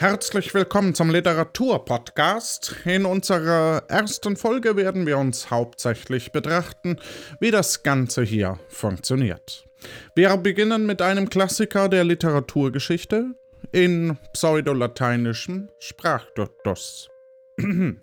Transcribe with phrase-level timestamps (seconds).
[0.00, 2.76] Herzlich willkommen zum Literaturpodcast.
[2.84, 7.00] In unserer ersten Folge werden wir uns hauptsächlich betrachten,
[7.40, 9.66] wie das Ganze hier funktioniert.
[10.14, 13.34] Wir beginnen mit einem Klassiker der Literaturgeschichte
[13.72, 17.10] in pseudolateinischem Sprachduktus.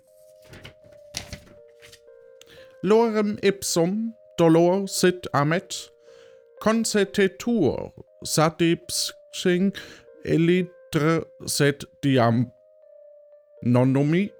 [2.82, 5.94] Lorem ipsum dolor sit amet
[6.60, 9.72] concetetur satipsing
[10.96, 12.36] Nostre sed diam
[13.62, 14.30] nonumi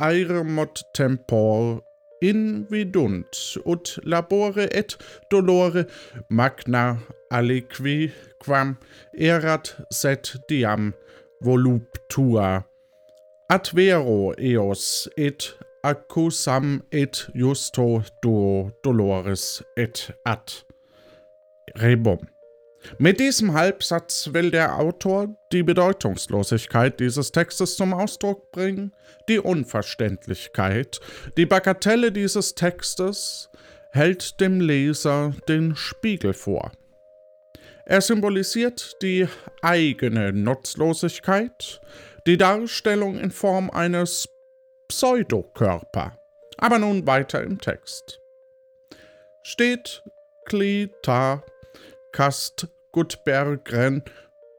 [0.00, 1.82] aere mot tempor
[2.22, 4.96] invidunt ut labore et
[5.30, 5.84] dolore
[6.28, 6.84] magna
[7.32, 8.12] aliqui
[8.44, 8.78] quam
[9.18, 10.94] erat sed diam
[11.42, 12.64] voluptua.
[13.50, 20.60] Ad vero eos et accusam et justo duo dolores et ad
[21.82, 22.20] rebum
[22.98, 28.92] Mit diesem Halbsatz will der Autor die Bedeutungslosigkeit dieses Textes zum Ausdruck bringen,
[29.28, 31.00] die Unverständlichkeit,
[31.36, 33.50] die Bagatelle dieses Textes
[33.92, 36.72] hält dem Leser den Spiegel vor.
[37.84, 39.26] Er symbolisiert die
[39.62, 41.80] eigene Nutzlosigkeit,
[42.26, 44.28] die Darstellung in Form eines
[44.88, 46.16] Pseudokörper.
[46.58, 48.20] Aber nun weiter im Text.
[49.42, 50.02] Steht
[50.44, 51.42] Klita
[52.12, 54.02] Kast Gutbergren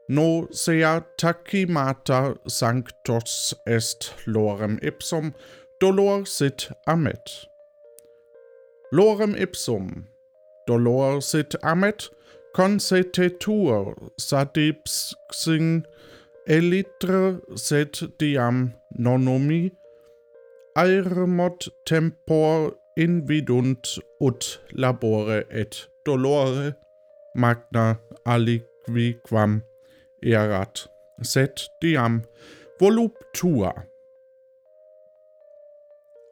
[0.08, 5.34] no sea tacimata sanctos est lorem ipsum
[5.80, 7.46] dolor sit amet.
[8.92, 10.06] Lorem ipsum
[10.66, 12.10] dolor sit amet
[12.54, 15.84] consetetur sadipsing
[16.46, 19.72] elitre set diam nonomi
[20.76, 26.74] aermot tempor invidunt ut labore et dolore
[27.34, 29.62] magna aliquiquam
[30.22, 30.86] erat,
[31.22, 32.22] sed diam
[32.80, 33.72] voluptua.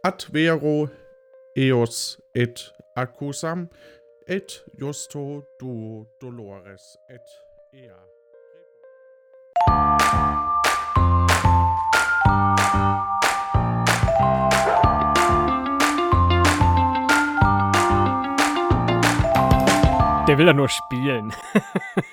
[0.04, 0.90] Ad vero
[1.56, 3.68] eos et accusam,
[4.26, 7.28] et justo duo dolores et
[7.74, 8.19] ea.
[20.28, 21.32] Der will ja nur spielen.